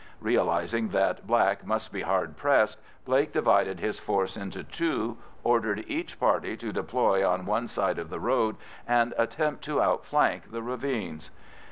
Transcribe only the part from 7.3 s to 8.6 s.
one side of the road